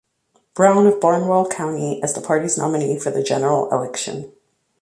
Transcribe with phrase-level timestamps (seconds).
[0.55, 4.31] Brown of Barnwell County as the party's nominee for the general election.